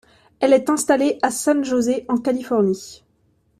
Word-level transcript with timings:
Elle 0.39 0.53
est 0.53 0.67
installée 0.71 1.19
à 1.21 1.29
San 1.29 1.63
José 1.63 2.05
en 2.07 2.17
Californie. 2.17 3.03